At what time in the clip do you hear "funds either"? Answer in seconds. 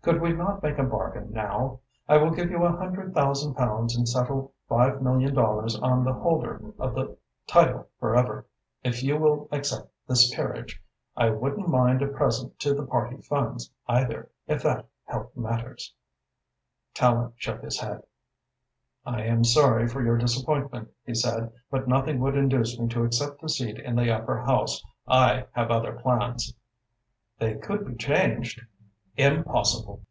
13.20-14.30